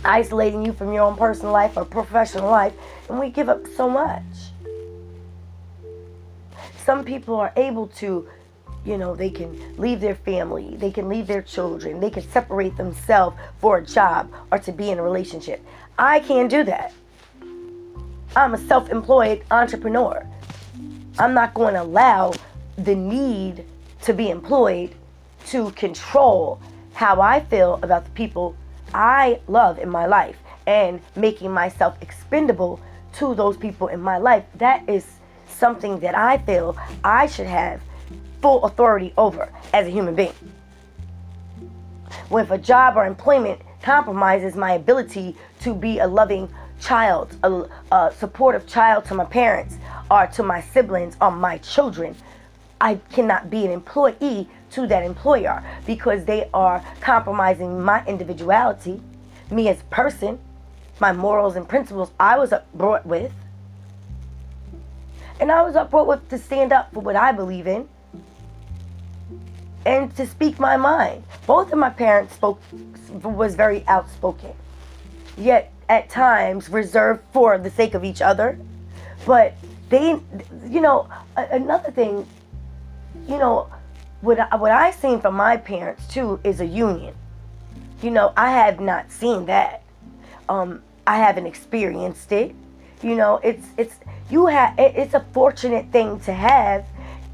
Isolating 0.05 0.65
you 0.65 0.73
from 0.73 0.93
your 0.93 1.03
own 1.03 1.17
personal 1.17 1.51
life 1.51 1.75
or 1.77 1.85
professional 1.85 2.49
life, 2.49 2.73
and 3.09 3.19
we 3.19 3.29
give 3.29 3.49
up 3.49 3.65
so 3.75 3.89
much. 3.89 4.23
Some 6.85 7.03
people 7.03 7.35
are 7.35 7.51
able 7.55 7.87
to, 7.99 8.27
you 8.85 8.97
know, 8.97 9.15
they 9.15 9.29
can 9.29 9.77
leave 9.77 9.99
their 9.99 10.15
family, 10.15 10.75
they 10.77 10.91
can 10.91 11.09
leave 11.09 11.27
their 11.27 11.41
children, 11.41 11.99
they 11.99 12.09
can 12.09 12.23
separate 12.29 12.77
themselves 12.77 13.37
for 13.59 13.77
a 13.77 13.85
job 13.85 14.31
or 14.51 14.59
to 14.59 14.71
be 14.71 14.89
in 14.89 14.97
a 14.97 15.03
relationship. 15.03 15.63
I 15.97 16.21
can't 16.21 16.49
do 16.49 16.63
that. 16.63 16.93
I'm 18.35 18.53
a 18.53 18.57
self 18.57 18.89
employed 18.89 19.43
entrepreneur. 19.51 20.25
I'm 21.17 21.33
not 21.33 21.53
going 21.53 21.73
to 21.73 21.81
allow 21.81 22.33
the 22.77 22.95
need 22.95 23.65
to 24.03 24.13
be 24.13 24.29
employed 24.29 24.95
to 25.47 25.71
control 25.71 26.61
how 26.93 27.21
I 27.21 27.41
feel 27.41 27.79
about 27.83 28.05
the 28.05 28.11
people 28.11 28.55
I 28.93 29.39
love 29.47 29.79
in 29.79 29.89
my 29.89 30.05
life 30.05 30.37
and 30.67 31.01
making 31.15 31.51
myself 31.51 31.97
expendable 32.01 32.79
to 33.13 33.35
those 33.35 33.57
people 33.57 33.87
in 33.87 34.01
my 34.01 34.17
life. 34.17 34.45
That 34.55 34.87
is 34.87 35.05
something 35.47 35.99
that 35.99 36.15
I 36.15 36.37
feel 36.37 36.77
I 37.03 37.25
should 37.27 37.47
have 37.47 37.81
full 38.41 38.63
authority 38.63 39.13
over 39.17 39.49
as 39.73 39.87
a 39.87 39.89
human 39.89 40.15
being. 40.15 40.33
When 42.29 42.45
if 42.45 42.51
a 42.51 42.57
job 42.57 42.97
or 42.97 43.05
employment 43.05 43.61
compromises 43.81 44.55
my 44.55 44.73
ability 44.73 45.35
to 45.61 45.73
be 45.73 45.99
a 45.99 46.07
loving 46.07 46.49
child, 46.79 47.35
a, 47.43 47.65
a 47.91 48.13
supportive 48.17 48.67
child 48.67 49.05
to 49.05 49.15
my 49.15 49.25
parents 49.25 49.77
or 50.09 50.27
to 50.27 50.43
my 50.43 50.61
siblings 50.61 51.15
or 51.21 51.31
my 51.31 51.57
children, 51.59 52.15
I 52.81 52.95
cannot 53.11 53.49
be 53.49 53.65
an 53.65 53.71
employee 53.71 54.49
to 54.71 54.87
that 54.87 55.03
employer 55.03 55.63
because 55.85 56.25
they 56.25 56.49
are 56.53 56.83
compromising 57.01 57.81
my 57.81 58.05
individuality, 58.05 59.01
me 59.51 59.67
as 59.67 59.81
a 59.81 59.85
person, 59.85 60.39
my 60.99 61.11
morals 61.11 61.55
and 61.55 61.67
principles 61.67 62.11
I 62.19 62.37
was 62.37 62.53
brought 62.73 63.05
with. 63.05 63.31
And 65.39 65.51
I 65.51 65.61
was 65.61 65.75
brought 65.89 66.07
with 66.07 66.27
to 66.29 66.37
stand 66.37 66.73
up 66.73 66.93
for 66.93 66.99
what 66.99 67.15
I 67.15 67.31
believe 67.31 67.67
in 67.67 67.87
and 69.85 70.15
to 70.17 70.27
speak 70.27 70.59
my 70.59 70.77
mind. 70.77 71.23
Both 71.47 71.71
of 71.71 71.79
my 71.79 71.89
parents 71.89 72.35
spoke 72.35 72.61
was 73.23 73.55
very 73.55 73.85
outspoken. 73.87 74.53
Yet 75.37 75.71
at 75.87 76.09
times 76.09 76.69
reserved 76.69 77.23
for 77.33 77.57
the 77.57 77.71
sake 77.71 77.93
of 77.93 78.03
each 78.03 78.21
other. 78.21 78.59
But 79.25 79.55
they 79.89 80.19
you 80.67 80.81
know, 80.81 81.09
another 81.35 81.91
thing, 81.91 82.27
you 83.27 83.37
know, 83.37 83.69
what 84.21 84.39
I, 84.39 84.55
what 84.55 84.71
I 84.71 84.91
seen 84.91 85.21
from 85.21 85.35
my 85.35 85.57
parents 85.57 86.07
too 86.07 86.39
is 86.43 86.61
a 86.61 86.65
union. 86.65 87.15
You 88.01 88.11
know, 88.11 88.33
I 88.35 88.51
have 88.51 88.79
not 88.79 89.11
seen 89.11 89.45
that. 89.47 89.83
Um, 90.47 90.81
I 91.05 91.17
haven't 91.17 91.45
experienced 91.45 92.31
it. 92.31 92.55
You 93.01 93.15
know, 93.15 93.39
it's 93.43 93.67
it's 93.77 93.99
you 94.29 94.45
have 94.47 94.77
it, 94.77 94.95
it's 94.95 95.13
a 95.13 95.25
fortunate 95.33 95.91
thing 95.91 96.19
to 96.21 96.33
have, 96.33 96.85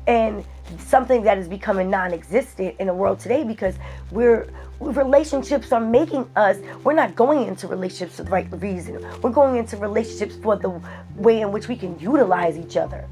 and 0.07 0.45
something 0.79 1.23
that 1.23 1.37
is 1.37 1.47
becoming 1.47 1.89
non-existent 1.89 2.75
in 2.79 2.87
the 2.87 2.93
world 2.93 3.19
today 3.19 3.43
because 3.43 3.75
we're 4.11 4.47
relationships 4.79 5.71
are 5.71 5.79
making 5.79 6.29
us 6.35 6.57
we're 6.83 6.93
not 6.93 7.15
going 7.15 7.47
into 7.47 7.67
relationships 7.67 8.17
for 8.17 8.23
the 8.23 8.29
right 8.29 8.47
reason 8.61 8.99
we're 9.21 9.29
going 9.29 9.55
into 9.55 9.77
relationships 9.77 10.35
for 10.35 10.57
the 10.57 10.81
way 11.15 11.41
in 11.41 11.51
which 11.51 11.67
we 11.67 11.75
can 11.75 11.97
utilize 11.99 12.57
each 12.57 12.75
other 12.75 13.05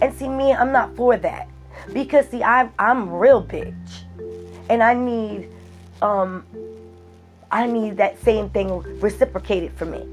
and 0.00 0.14
see 0.14 0.28
me 0.28 0.52
i'm 0.52 0.72
not 0.72 0.94
for 0.96 1.16
that 1.16 1.48
because 1.92 2.28
see, 2.28 2.42
I'm 2.42 2.72
I'm 2.78 3.10
real 3.10 3.42
bitch, 3.42 4.02
and 4.68 4.82
I 4.82 4.94
need 4.94 5.48
um 6.02 6.44
I 7.50 7.66
need 7.66 7.96
that 7.96 8.22
same 8.22 8.50
thing 8.50 8.78
reciprocated 9.00 9.72
for 9.72 9.86
me. 9.86 10.06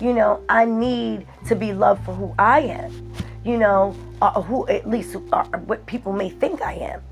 You 0.00 0.14
know, 0.14 0.42
I 0.48 0.64
need 0.64 1.26
to 1.46 1.54
be 1.54 1.72
loved 1.72 2.04
for 2.04 2.14
who 2.14 2.34
I 2.38 2.60
am. 2.60 3.12
You 3.44 3.56
know, 3.58 3.96
uh, 4.20 4.40
who 4.42 4.68
at 4.68 4.88
least 4.88 5.16
uh, 5.32 5.44
what 5.60 5.84
people 5.86 6.12
may 6.12 6.28
think 6.30 6.62
I 6.62 6.74
am. 6.74 7.02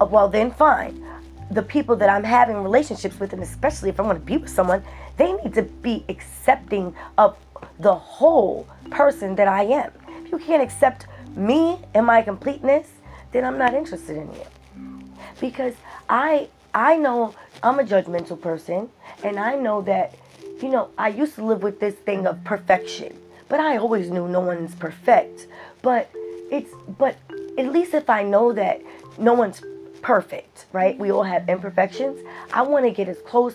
Uh, 0.00 0.04
well, 0.06 0.28
then 0.28 0.50
fine. 0.50 1.04
The 1.50 1.62
people 1.62 1.96
that 1.96 2.10
I'm 2.10 2.24
having 2.24 2.56
relationships 2.56 3.18
with, 3.18 3.32
and 3.32 3.42
especially 3.42 3.88
if 3.88 3.98
I 3.98 4.02
want 4.02 4.18
to 4.18 4.24
be 4.24 4.36
with 4.36 4.50
someone, 4.50 4.82
they 5.16 5.32
need 5.32 5.54
to 5.54 5.62
be 5.62 6.04
accepting 6.10 6.94
of 7.16 7.36
the 7.80 7.94
whole 7.94 8.66
person 8.90 9.34
that 9.36 9.48
I 9.48 9.64
am. 9.64 9.92
If 10.24 10.32
you 10.32 10.38
can't 10.38 10.62
accept 10.62 11.06
me 11.34 11.78
and 11.94 12.04
my 12.04 12.20
completeness, 12.20 12.88
then 13.32 13.44
I'm 13.44 13.58
not 13.58 13.74
interested 13.74 14.16
in 14.16 14.28
you. 14.32 15.04
Because 15.40 15.74
I 16.08 16.48
I 16.74 16.96
know 16.96 17.34
I'm 17.62 17.78
a 17.78 17.84
judgmental 17.84 18.40
person 18.40 18.90
and 19.22 19.38
I 19.38 19.54
know 19.54 19.82
that 19.82 20.14
you 20.62 20.68
know, 20.68 20.90
I 20.98 21.08
used 21.08 21.36
to 21.36 21.44
live 21.44 21.62
with 21.62 21.80
this 21.80 21.94
thing 21.94 22.26
of 22.26 22.42
perfection. 22.44 23.16
But 23.48 23.60
I 23.60 23.76
always 23.76 24.10
knew 24.10 24.28
no 24.28 24.40
one's 24.40 24.74
perfect. 24.74 25.46
But 25.82 26.10
it's 26.50 26.72
but 26.98 27.16
at 27.56 27.72
least 27.72 27.94
if 27.94 28.10
I 28.10 28.22
know 28.22 28.52
that 28.52 28.82
no 29.18 29.34
one's 29.34 29.62
perfect, 30.02 30.66
right? 30.72 30.98
We 30.98 31.10
all 31.10 31.22
have 31.22 31.48
imperfections. 31.48 32.18
I 32.52 32.62
want 32.62 32.84
to 32.84 32.90
get 32.90 33.08
as 33.08 33.18
close 33.22 33.54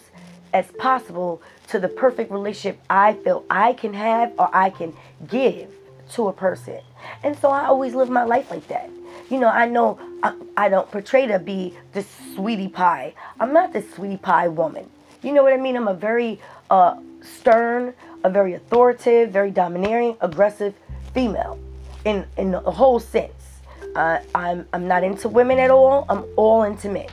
as 0.53 0.65
possible 0.77 1.41
to 1.67 1.79
the 1.79 1.87
perfect 1.87 2.31
relationship 2.31 2.79
I 2.89 3.13
feel 3.13 3.43
I 3.49 3.73
can 3.73 3.93
have 3.93 4.33
or 4.37 4.49
I 4.53 4.69
can 4.69 4.93
give 5.27 5.71
to 6.11 6.27
a 6.27 6.33
person. 6.33 6.79
And 7.23 7.37
so 7.37 7.49
I 7.49 7.65
always 7.65 7.95
live 7.95 8.09
my 8.09 8.23
life 8.23 8.51
like 8.51 8.67
that 8.67 8.89
you 9.29 9.39
know, 9.39 9.49
I 9.49 9.67
know 9.67 9.99
I, 10.21 10.33
I 10.57 10.69
don't 10.69 10.89
portray 10.91 11.27
to 11.27 11.39
be 11.39 11.77
this 11.93 12.07
sweetie 12.35 12.67
pie. 12.67 13.13
I'm 13.39 13.53
not 13.53 13.73
this 13.73 13.91
sweetie 13.93 14.17
pie 14.17 14.47
woman. 14.47 14.89
You 15.21 15.33
know 15.33 15.43
what 15.43 15.53
I 15.53 15.57
mean? 15.57 15.75
I'm 15.75 15.87
a 15.87 15.93
very 15.93 16.39
uh, 16.69 16.95
stern, 17.21 17.93
a 18.23 18.29
very 18.29 18.53
authoritative, 18.53 19.31
very 19.31 19.51
domineering, 19.51 20.17
aggressive 20.21 20.73
female 21.13 21.59
in 22.05 22.25
in 22.37 22.51
the 22.51 22.59
whole 22.59 22.99
sense. 22.99 23.61
Uh, 23.95 24.19
I'm 24.35 24.67
I'm 24.73 24.87
not 24.87 25.03
into 25.03 25.29
women 25.29 25.59
at 25.59 25.71
all. 25.71 26.05
I'm 26.09 26.25
all 26.35 26.63
into 26.63 26.89
men, 26.89 27.07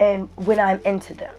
and 0.00 0.28
when 0.36 0.58
I'm 0.58 0.80
into 0.84 1.14
them. 1.14 1.34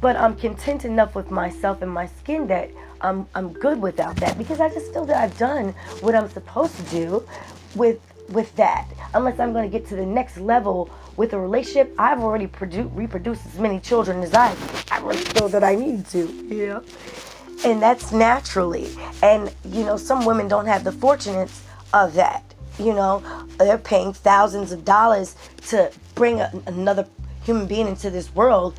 But 0.00 0.16
I'm 0.16 0.34
content 0.36 0.84
enough 0.84 1.14
with 1.14 1.30
myself 1.30 1.82
and 1.82 1.90
my 1.90 2.06
skin 2.06 2.46
that 2.48 2.70
I'm 3.00 3.26
I'm 3.34 3.52
good 3.52 3.80
without 3.80 4.16
that 4.16 4.36
because 4.36 4.60
I 4.60 4.68
just 4.68 4.92
feel 4.92 5.04
that 5.06 5.16
I've 5.22 5.36
done 5.38 5.74
what 6.00 6.14
I'm 6.14 6.28
supposed 6.28 6.76
to 6.76 6.82
do 6.84 7.26
with 7.74 8.00
with 8.30 8.54
that. 8.56 8.88
Unless 9.14 9.38
I'm 9.38 9.52
going 9.52 9.70
to 9.70 9.78
get 9.78 9.88
to 9.88 9.96
the 9.96 10.06
next 10.06 10.38
level 10.38 10.90
with 11.16 11.32
a 11.32 11.38
relationship, 11.38 11.94
I've 11.98 12.20
already 12.20 12.46
produ- 12.46 12.90
reproduced 12.94 13.44
as 13.46 13.58
many 13.58 13.80
children 13.80 14.22
as 14.22 14.34
I 14.34 14.56
I 14.90 14.98
really 15.00 15.18
feel 15.18 15.48
that 15.48 15.64
I 15.64 15.74
need 15.74 16.06
to. 16.08 16.26
Yeah. 16.48 16.80
And 17.64 17.82
that's 17.82 18.12
naturally. 18.12 18.88
And 19.22 19.54
you 19.64 19.84
know, 19.84 19.96
some 19.96 20.24
women 20.24 20.48
don't 20.48 20.66
have 20.66 20.84
the 20.84 20.92
fortunates 20.92 21.62
of 21.92 22.14
that. 22.14 22.42
You 22.78 22.94
know, 22.94 23.22
they're 23.58 23.78
paying 23.78 24.12
thousands 24.12 24.72
of 24.72 24.84
dollars 24.84 25.36
to 25.68 25.90
bring 26.14 26.40
a, 26.40 26.50
another 26.66 27.06
human 27.44 27.66
being 27.66 27.88
into 27.88 28.10
this 28.10 28.34
world. 28.34 28.78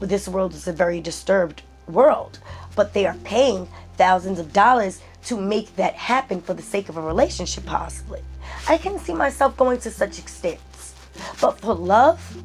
This 0.00 0.28
world 0.28 0.54
is 0.54 0.68
a 0.68 0.72
very 0.72 1.00
disturbed 1.00 1.62
world, 1.88 2.38
but 2.76 2.92
they 2.92 3.06
are 3.06 3.16
paying 3.24 3.68
thousands 3.96 4.38
of 4.38 4.52
dollars 4.52 5.00
to 5.24 5.36
make 5.36 5.74
that 5.76 5.94
happen 5.94 6.40
for 6.40 6.54
the 6.54 6.62
sake 6.62 6.88
of 6.88 6.96
a 6.96 7.00
relationship, 7.00 7.64
possibly. 7.66 8.20
I 8.68 8.76
can 8.76 8.98
see 8.98 9.14
myself 9.14 9.56
going 9.56 9.80
to 9.80 9.90
such 9.90 10.18
extents. 10.18 10.94
But 11.40 11.58
for 11.58 11.74
love, 11.74 12.42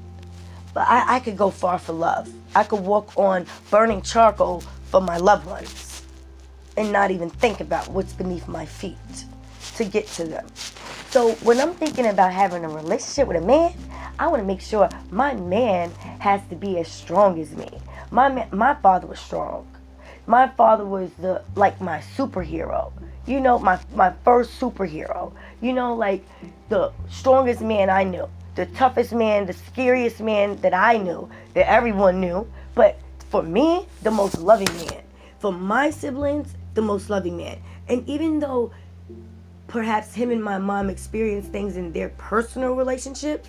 but 0.73 0.87
I, 0.87 1.17
I 1.17 1.19
could 1.19 1.37
go 1.37 1.49
far 1.49 1.77
for 1.77 1.91
love. 1.91 2.31
I 2.55 2.63
could 2.63 2.79
walk 2.79 3.17
on 3.17 3.45
burning 3.69 4.01
charcoal 4.01 4.61
for 4.85 5.01
my 5.01 5.17
loved 5.17 5.45
ones 5.45 6.03
and 6.77 6.93
not 6.93 7.11
even 7.11 7.29
think 7.29 7.59
about 7.59 7.89
what's 7.89 8.13
beneath 8.13 8.47
my 8.47 8.65
feet 8.65 8.95
to 9.75 9.83
get 9.83 10.07
to 10.07 10.23
them. 10.23 10.47
So 11.09 11.33
when 11.43 11.59
I'm 11.59 11.73
thinking 11.73 12.07
about 12.07 12.31
having 12.31 12.63
a 12.63 12.69
relationship 12.69 13.27
with 13.27 13.37
a 13.37 13.45
man, 13.45 13.73
I 14.17 14.27
want 14.27 14.41
to 14.41 14.47
make 14.47 14.61
sure 14.61 14.87
my 15.11 15.33
man 15.33 15.91
has 16.19 16.41
to 16.49 16.55
be 16.55 16.79
as 16.79 16.87
strong 16.87 17.37
as 17.39 17.51
me. 17.51 17.69
My 18.11 18.29
man, 18.29 18.47
my 18.51 18.75
father 18.75 19.07
was 19.07 19.19
strong. 19.19 19.67
My 20.25 20.47
father 20.47 20.85
was 20.85 21.11
the 21.19 21.43
like 21.55 21.79
my 21.81 21.99
superhero 22.15 22.91
you 23.25 23.39
know, 23.39 23.57
my, 23.57 23.79
my 23.95 24.13
first 24.23 24.59
superhero, 24.59 25.31
you 25.61 25.73
know, 25.73 25.95
like 25.95 26.25
the 26.69 26.91
strongest 27.09 27.61
man 27.61 27.89
I 27.89 28.03
knew. 28.03 28.27
the 28.55 28.65
toughest 28.67 29.13
man, 29.13 29.45
the 29.45 29.53
scariest 29.53 30.19
man 30.19 30.57
that 30.57 30.73
I 30.73 30.97
knew, 30.97 31.29
that 31.53 31.69
everyone 31.69 32.19
knew. 32.19 32.47
But 32.75 32.99
for 33.29 33.41
me, 33.41 33.87
the 34.03 34.11
most 34.11 34.39
loving 34.39 34.73
man. 34.75 35.01
For 35.39 35.51
my 35.51 35.89
siblings, 35.89 36.53
the 36.75 36.81
most 36.81 37.09
loving 37.09 37.37
man. 37.37 37.59
And 37.87 38.07
even 38.07 38.39
though 38.39 38.71
perhaps 39.67 40.13
him 40.13 40.29
and 40.29 40.43
my 40.43 40.59
mom 40.59 40.89
experienced 40.89 41.51
things 41.51 41.77
in 41.77 41.93
their 41.93 42.09
personal 42.09 42.73
relationship, 42.73 43.47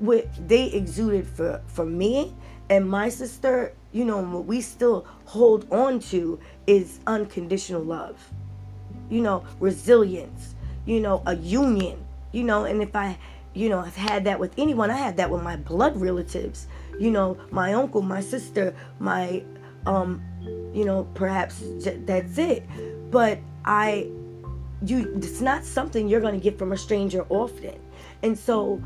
what 0.00 0.26
they 0.48 0.64
exuded 0.66 1.26
for 1.26 1.60
for 1.68 1.84
me 1.84 2.34
and 2.70 2.88
my 2.88 3.08
sister, 3.08 3.72
you 3.92 4.04
know, 4.04 4.18
what 4.18 4.46
we 4.46 4.60
still 4.60 5.06
hold 5.24 5.70
on 5.72 6.00
to 6.00 6.38
is 6.66 7.00
unconditional 7.06 7.82
love. 7.82 8.18
You 9.08 9.20
know, 9.20 9.44
resilience, 9.58 10.54
you 10.84 11.00
know, 11.00 11.22
a 11.26 11.36
union, 11.36 12.04
you 12.32 12.44
know, 12.44 12.64
and 12.64 12.82
if 12.82 12.94
I, 12.94 13.18
you 13.54 13.68
know, 13.68 13.82
have 13.82 13.96
had 13.96 14.24
that 14.24 14.38
with 14.38 14.52
anyone, 14.56 14.90
I 14.90 14.96
had 14.96 15.16
that 15.16 15.30
with 15.30 15.42
my 15.42 15.56
blood 15.56 16.00
relatives, 16.00 16.68
you 16.98 17.10
know, 17.10 17.36
my 17.50 17.74
uncle, 17.74 18.02
my 18.02 18.20
sister, 18.20 18.74
my 18.98 19.42
um, 19.86 20.22
you 20.72 20.84
know, 20.84 21.08
perhaps 21.14 21.62
that's 21.82 22.38
it. 22.38 22.64
But 23.10 23.40
I 23.64 24.08
you 24.84 25.12
it's 25.16 25.40
not 25.40 25.64
something 25.64 26.08
you're 26.08 26.20
going 26.20 26.34
to 26.34 26.40
get 26.40 26.58
from 26.58 26.72
a 26.72 26.76
stranger 26.76 27.26
often. 27.28 27.78
And 28.22 28.38
so 28.38 28.82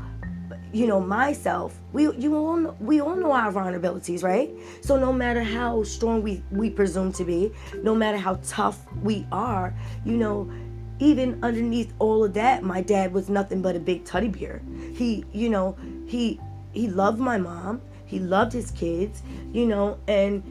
you 0.75 0.87
know 0.87 0.99
myself 0.99 1.79
we 1.93 2.11
you 2.17 2.35
all 2.35 2.57
know, 2.57 2.75
we 2.81 2.99
all 2.99 3.15
know 3.15 3.31
our 3.31 3.49
vulnerabilities 3.49 4.23
right? 4.23 4.49
So 4.81 4.97
no 4.97 5.13
matter 5.13 5.41
how 5.41 5.83
strong 5.83 6.21
we 6.21 6.43
we 6.51 6.69
presume 6.69 7.13
to 7.13 7.23
be 7.23 7.53
no 7.81 7.95
matter 7.95 8.17
how 8.17 8.39
tough 8.43 8.85
we 9.01 9.25
are 9.31 9.73
you 10.03 10.17
know 10.17 10.51
even 10.99 11.39
underneath 11.43 11.93
all 11.99 12.25
of 12.25 12.33
that 12.33 12.61
my 12.63 12.81
dad 12.81 13.13
was 13.13 13.29
nothing 13.29 13.61
but 13.61 13.77
a 13.77 13.79
big 13.79 14.03
teddy 14.03 14.27
bear. 14.27 14.61
He 14.93 15.23
you 15.31 15.49
know 15.49 15.77
he 16.07 16.41
he 16.73 16.89
loved 16.89 17.19
my 17.19 17.37
mom. 17.37 17.81
He 18.05 18.19
loved 18.19 18.51
his 18.51 18.71
kids 18.71 19.23
you 19.53 19.65
know 19.65 19.97
and 20.09 20.43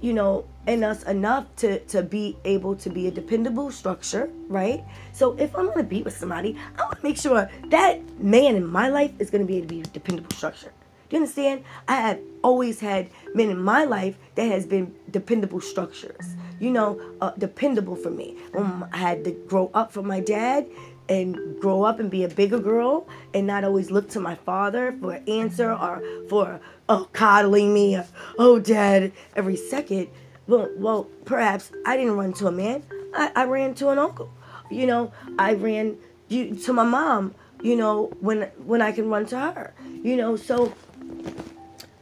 you 0.00 0.12
know 0.12 0.44
in 0.68 0.84
us 0.84 1.02
enough 1.04 1.46
to 1.56 1.80
to 1.86 2.02
be 2.02 2.36
able 2.44 2.76
to 2.76 2.90
be 2.90 3.08
a 3.08 3.10
dependable 3.10 3.70
structure 3.70 4.30
right? 4.48 4.84
So 5.12 5.36
if 5.38 5.54
i'm 5.56 5.66
to 5.76 5.82
be 5.82 6.02
with 6.02 6.16
somebody 6.16 6.56
i 6.78 6.82
want 6.82 6.98
to 6.98 7.04
make 7.04 7.16
sure 7.16 7.50
that 7.68 8.20
man 8.20 8.56
in 8.56 8.66
my 8.66 8.88
life 8.88 9.12
is 9.18 9.30
to 9.30 9.38
be 9.52 9.58
able 9.58 9.68
to 9.68 9.74
be 9.74 9.80
a 9.80 9.84
dependable 9.84 10.34
structure. 10.36 10.72
Do 11.08 11.16
you 11.16 11.22
understand? 11.22 11.64
I 11.88 11.96
have 11.96 12.20
always 12.42 12.80
had 12.80 13.08
men 13.34 13.48
in 13.48 13.60
my 13.60 13.84
life 13.84 14.16
that 14.34 14.50
has 14.50 14.66
been 14.66 14.94
dependable 15.10 15.60
structures 15.60 16.36
you 16.60 16.70
know 16.70 17.00
uh, 17.20 17.32
dependable 17.38 17.96
for 17.96 18.10
me. 18.10 18.36
Um, 18.56 18.86
i 18.92 18.96
had 18.96 19.24
to 19.24 19.32
grow 19.32 19.70
up 19.74 19.92
from 19.92 20.06
my 20.06 20.20
dad 20.20 20.66
and 21.08 21.58
grow 21.60 21.82
up 21.82 22.00
and 22.00 22.10
be 22.10 22.24
a 22.24 22.28
bigger 22.28 22.58
girl 22.58 23.08
and 23.32 23.46
not 23.46 23.64
always 23.64 23.90
look 23.90 24.10
to 24.10 24.20
my 24.20 24.34
father 24.34 24.94
for 25.00 25.14
an 25.14 25.28
answer 25.28 25.72
or 25.72 26.02
for 26.28 26.60
oh 26.88 27.08
coddling 27.12 27.72
me 27.72 27.96
or, 27.96 28.06
oh 28.38 28.58
dad 28.58 29.12
every 29.34 29.56
second 29.56 30.08
well 30.48 30.68
well 30.76 31.04
perhaps 31.24 31.70
i 31.86 31.96
didn't 31.96 32.16
run 32.16 32.32
to 32.32 32.48
a 32.48 32.52
man. 32.52 32.82
I, 33.14 33.30
I 33.36 33.44
ran 33.44 33.74
to 33.76 33.90
an 33.90 33.98
uncle. 33.98 34.30
You 34.70 34.86
know 34.86 35.12
i 35.38 35.54
ran 35.54 35.96
you 36.28 36.56
to 36.56 36.72
my 36.72 36.84
mom 36.84 37.34
you 37.62 37.76
know 37.76 38.12
when 38.20 38.42
when 38.64 38.82
i 38.82 38.90
can 38.90 39.08
run 39.08 39.26
to 39.26 39.38
her 39.38 39.74
you 40.02 40.16
know. 40.16 40.36
So 40.36 40.74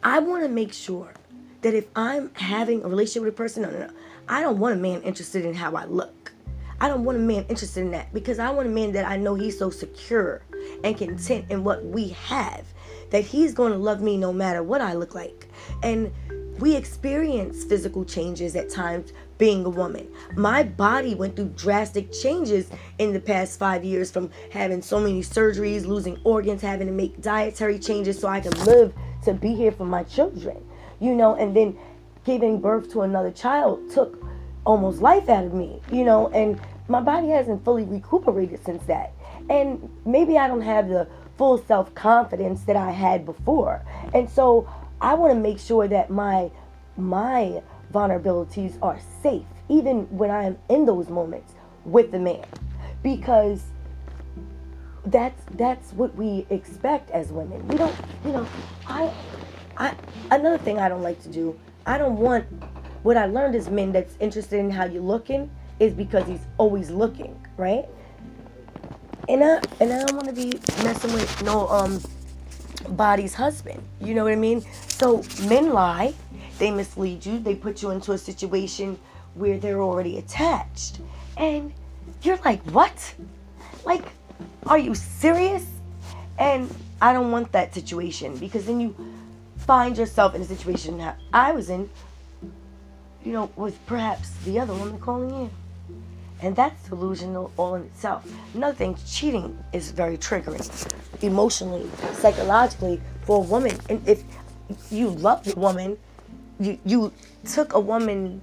i 0.03 0.19
want 0.19 0.43
to 0.43 0.49
make 0.49 0.73
sure 0.73 1.13
that 1.61 1.75
if 1.75 1.87
i'm 1.95 2.33
having 2.35 2.83
a 2.83 2.89
relationship 2.89 3.25
with 3.25 3.35
a 3.35 3.37
person 3.37 3.63
no 3.63 3.71
no 3.71 3.79
no 3.79 3.91
i 4.29 4.41
don't 4.41 4.59
want 4.59 4.75
a 4.75 4.79
man 4.79 5.03
interested 5.03 5.45
in 5.45 5.55
how 5.55 5.75
i 5.75 5.85
look. 5.85 6.33
I 6.79 6.89
don't 6.89 7.05
want 7.05 7.17
a 7.17 7.21
man 7.21 7.47
interested 7.49 7.81
in 7.81 7.91
that 7.93 8.13
because 8.13 8.39
I 8.39 8.51
want 8.51 8.69
a 8.69 8.71
man 8.71 8.93
that 8.93 9.07
I 9.07 9.17
know 9.17 9.35
he's 9.35 9.59
so 9.59 9.71
secure 9.71 10.43
and 10.85 10.97
content 10.97 11.47
in 11.49 11.65
what 11.65 11.85
we 11.85 12.09
have 12.09 12.67
that 13.11 13.25
he's 13.25 13.55
going 13.55 13.73
to 13.73 13.79
love 13.79 14.03
me 14.03 14.17
no 14.17 14.33
matter 14.33 14.63
what 14.63 14.81
I 14.81 14.93
look 14.93 15.15
like. 15.15 15.49
And 15.83 16.13
we 16.59 16.75
experience 16.75 17.65
physical 17.65 18.05
changes 18.05 18.57
at 18.57 18.71
times 18.71 19.13
being 19.39 19.65
a 19.65 19.69
woman. 19.69 20.09
My 20.35 20.63
body 20.63 21.15
went 21.15 21.37
through 21.37 21.53
drastic 21.57 22.13
changes 22.13 22.71
in 22.99 23.13
the 23.13 23.21
past 23.21 23.59
five 23.59 23.85
years 23.85 24.11
from 24.11 24.31
having 24.51 24.81
so 24.81 24.99
many 24.99 25.21
surgeries, 25.21 25.87
losing 25.87 26.19
organs, 26.25 26.63
having 26.63 26.87
to 26.87 26.93
make 26.93 27.21
dietary 27.21 27.79
changes 27.79 28.19
so 28.19 28.29
I 28.29 28.41
can 28.41 28.53
live 28.65 28.95
to 29.25 29.35
be 29.35 29.55
here 29.55 29.73
for 29.73 29.85
my 29.85 30.03
children. 30.05 30.57
You 30.99 31.15
know, 31.15 31.35
and 31.35 31.55
then 31.55 31.77
giving 32.25 32.61
birth 32.61 32.91
to 32.93 33.03
another 33.03 33.31
child 33.31 33.91
took 33.93 34.25
almost 34.65 35.01
life 35.01 35.29
out 35.29 35.45
of 35.45 35.53
me, 35.53 35.81
you 35.93 36.05
know, 36.05 36.29
and 36.29 36.61
my 36.89 37.01
body 37.01 37.29
hasn't 37.29 37.65
fully 37.65 37.85
recuperated 37.85 38.65
since 38.65 38.83
that. 38.87 39.13
And 39.51 39.89
maybe 40.05 40.39
I 40.39 40.49
don't 40.49 40.63
have 40.63 40.89
the 40.89 41.07
full 41.37 41.59
self 41.59 41.95
confidence 41.95 42.63
that 42.63 42.77
I 42.77 42.91
had 42.91 43.25
before. 43.27 43.85
And 44.15 44.29
so 44.29 44.69
I 45.01 45.15
want 45.15 45.33
to 45.35 45.39
make 45.39 45.59
sure 45.59 45.89
that 45.89 46.11
my 46.11 46.51
my 46.97 47.63
vulnerabilities 47.93 48.79
are 48.83 48.99
safe 49.23 49.45
even 49.69 50.03
when 50.17 50.31
I 50.31 50.45
am 50.45 50.59
in 50.69 50.87
those 50.87 51.09
moments 51.09 51.55
with 51.85 52.11
the 52.11 52.19
man 52.19 52.45
because 53.03 53.63
that's 55.07 55.43
that's 55.55 55.93
what 55.93 56.15
we 56.17 56.47
expect 56.51 57.11
as 57.11 57.29
women. 57.29 57.67
We 57.69 57.77
don't, 57.77 57.95
you 58.25 58.33
know, 58.33 58.47
I 58.87 59.13
I 59.77 59.95
another 60.31 60.59
thing 60.59 60.79
I 60.79 60.89
don't 60.89 61.03
like 61.03 61.23
to 61.23 61.29
do, 61.29 61.59
I 61.87 61.99
don't 61.99 62.17
want 62.17 62.47
what 63.03 63.17
I 63.17 63.27
learned 63.27 63.55
is 63.55 63.69
men 63.71 63.93
that's 63.93 64.17
interested 64.19 64.59
in 64.59 64.71
how 64.71 64.85
you're 64.85 65.03
looking 65.03 65.51
is 65.79 65.93
because 65.93 66.27
he's 66.27 66.45
always 66.59 66.91
looking, 66.91 67.41
right? 67.57 67.87
And 69.29 69.45
I 69.45 69.61
and 69.81 69.93
I 69.93 70.05
don't 70.05 70.17
want 70.17 70.29
to 70.29 70.35
be 70.35 70.59
messing 70.83 71.13
with 71.13 71.43
no 71.43 71.69
um 71.69 72.01
body's 72.89 73.35
husband. 73.35 73.83
You 74.01 74.15
know 74.15 74.25
what 74.25 74.33
I 74.33 74.37
mean? 74.37 74.65
So 74.89 75.23
men 75.49 75.73
lie, 75.73 76.15
they 76.59 76.71
mislead 76.71 77.25
you, 77.25 77.39
they 77.39 77.55
put 77.55 77.83
you 77.83 77.91
into 77.91 78.13
a 78.13 78.19
situation 78.19 78.99
where 79.35 79.59
they're 79.59 79.83
already 79.83 80.19
attached. 80.19 81.01
And 81.37 81.73
you're 82.23 82.39
like, 82.45 82.63
"What? 82.71 83.15
Like 83.85 84.05
are 84.67 84.79
you 84.79 84.95
serious?" 84.95 85.67
And 86.39 86.73
I 87.01 87.13
don't 87.13 87.31
want 87.31 87.53
that 87.53 87.75
situation 87.75 88.37
because 88.37 88.67
then 88.67 88.81
you 88.81 88.95
find 89.59 89.97
yourself 89.97 90.35
in 90.35 90.43
a 90.43 90.45
situation 90.45 90.99
that 90.99 91.19
I 91.33 91.53
was 91.53 91.71
in 91.71 91.91
you 93.27 93.33
know, 93.33 93.51
with 93.57 93.85
perhaps 93.87 94.31
the 94.45 94.61
other 94.61 94.73
woman 94.73 95.01
calling 95.01 95.31
in. 95.31 95.51
And 96.43 96.55
that's 96.55 96.89
delusional 96.89 97.51
all 97.57 97.77
in 97.77 97.83
itself. 97.85 98.31
Another 98.55 98.75
thing, 98.75 98.97
cheating 99.07 99.59
is 99.73 99.91
very 99.91 100.19
triggering 100.19 100.63
emotionally, 101.23 101.89
psychologically 102.13 103.01
for 103.23 103.39
a 103.39 103.47
woman. 103.47 103.77
And 103.89 104.07
if 104.07 104.23
you 104.91 105.11
love 105.11 105.45
the 105.45 105.59
woman, 105.59 105.99
you 106.61 106.79
you 106.85 107.13
took 107.45 107.75
a 107.75 107.81
woman 107.81 108.43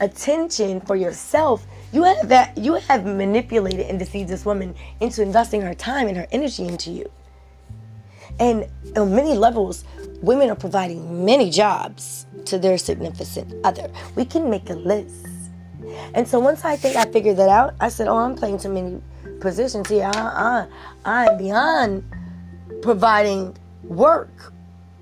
attention 0.00 0.80
for 0.80 0.96
yourself, 0.96 1.66
you 1.92 2.02
have 2.02 2.28
that 2.28 2.56
you 2.58 2.74
have 2.74 3.04
manipulated 3.04 3.86
and 3.86 3.98
deceived 3.98 4.28
this 4.28 4.44
woman 4.44 4.74
into 5.00 5.22
investing 5.22 5.60
her 5.62 5.74
time 5.74 6.08
and 6.08 6.16
her 6.16 6.26
energy 6.32 6.66
into 6.66 6.90
you. 6.90 7.10
And 8.38 8.66
on 8.96 9.14
many 9.14 9.34
levels, 9.34 9.84
women 10.22 10.50
are 10.50 10.56
providing 10.56 11.24
many 11.24 11.50
jobs 11.50 12.26
to 12.46 12.58
their 12.58 12.78
significant 12.78 13.54
other. 13.64 13.90
We 14.14 14.24
can 14.24 14.48
make 14.48 14.70
a 14.70 14.74
list. 14.74 15.26
And 16.14 16.26
so 16.26 16.38
once 16.40 16.64
I 16.64 16.76
think 16.76 16.96
I 16.96 17.04
figured 17.10 17.36
that 17.36 17.48
out, 17.48 17.74
I 17.80 17.88
said, 17.88 18.08
Oh, 18.08 18.16
I'm 18.16 18.34
playing 18.34 18.58
too 18.58 18.72
many 18.72 19.00
positions 19.40 19.88
here. 19.88 20.10
I, 20.12 20.66
I, 21.04 21.26
I'm 21.28 21.38
beyond 21.38 22.04
providing 22.82 23.56
work. 23.84 24.52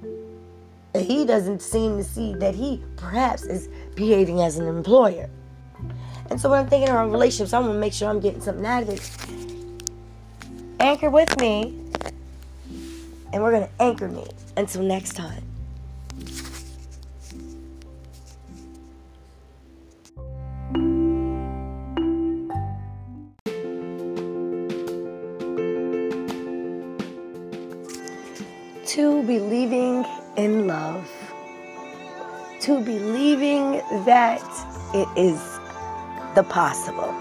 And 0.03 1.05
he 1.05 1.25
doesn't 1.25 1.61
seem 1.63 1.99
to 1.99 2.05
see 2.05 2.35
that 2.35 2.55
he 2.55 2.83
perhaps 2.97 3.45
is 3.45 3.69
behaving 3.95 4.41
as 4.41 4.59
an 4.59 4.67
employer. 4.67 5.29
And 6.31 6.41
so 6.41 6.51
when 6.51 6.61
I'm 6.61 6.69
thinking 6.69 6.89
about 6.89 7.11
relationships, 7.11 7.53
I 7.53 7.61
want 7.61 7.73
to 7.73 7.79
make 7.79 7.93
sure 7.93 8.09
I'm 8.09 8.21
getting 8.21 8.41
something 8.41 8.67
out 8.67 8.83
of 8.83 8.91
it. 8.91 9.11
Anchor 10.81 11.11
with 11.11 11.39
me, 11.41 11.75
and 13.33 13.43
we're 13.43 13.53
to 13.53 13.69
anchor 13.81 14.09
me. 14.09 14.25
Until 14.57 14.83
next 14.83 15.13
time. 15.15 15.48
To 28.99 29.23
believing 29.23 30.05
in 30.37 30.67
love, 30.67 31.09
to 32.63 32.81
believing 32.81 33.81
that 34.05 34.43
it 34.93 35.07
is 35.17 35.41
the 36.35 36.43
possible, 36.43 37.15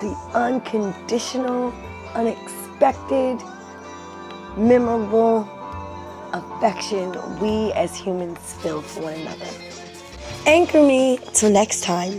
the 0.00 0.12
unconditional, 0.34 1.72
unexpected, 2.16 3.40
memorable 4.56 5.48
affection 6.32 7.12
we 7.38 7.70
as 7.74 7.96
humans 7.96 8.40
feel 8.54 8.82
for 8.82 9.02
one 9.02 9.14
another. 9.14 9.46
Anchor 10.44 10.82
me 10.82 11.20
till 11.34 11.50
next 11.50 11.84
time. 11.84 12.18